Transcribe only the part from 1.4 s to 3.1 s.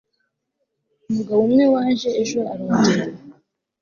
umwe waje ejo arongeye